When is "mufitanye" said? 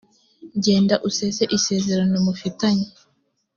2.25-2.87